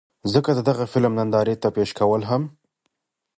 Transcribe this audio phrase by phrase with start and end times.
[0.33, 2.43] ځکه د دغه فلم نندارې ته پېش کول هم